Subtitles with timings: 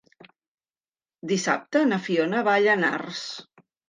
[1.31, 3.21] Dissabte na Fiona va a Llanars.